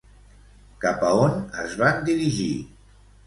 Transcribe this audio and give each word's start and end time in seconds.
Cap 0.85 1.03
a 1.09 1.11
on 1.25 1.37
es 1.65 1.77
van 1.83 2.01
dirigir? 2.09 2.51